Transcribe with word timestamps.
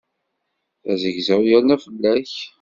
Azegzaw 0.91 1.41
yerna 1.49 1.75
fell-ak. 1.83 2.33